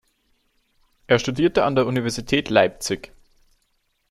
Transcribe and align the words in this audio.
Er 1.05 1.19
studierte 1.19 1.63
an 1.63 1.75
der 1.75 1.85
Universität 1.85 2.49
Leipzig. 2.49 3.11